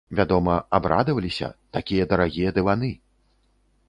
Вядома, 0.17 0.53
абрадаваліся, 0.77 1.49
такія 1.77 2.07
дарагія 2.13 2.55
дываны! 2.57 2.91